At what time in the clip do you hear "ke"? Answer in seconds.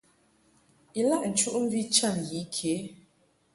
2.55-2.73